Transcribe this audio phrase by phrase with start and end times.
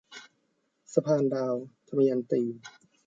[0.93, 1.53] สะพานดาว-
[1.89, 2.41] ทมยันตี